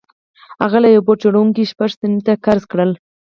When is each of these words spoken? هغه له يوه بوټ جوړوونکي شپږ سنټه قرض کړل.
هغه 0.61 0.77
له 0.83 0.87
يوه 0.93 1.05
بوټ 1.05 1.17
جوړوونکي 1.23 1.63
شپږ 1.71 1.89
سنټه 2.01 2.33
قرض 2.45 2.63
کړل. 2.71 2.91